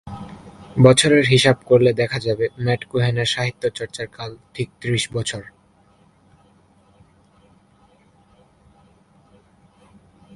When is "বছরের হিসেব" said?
0.83-1.57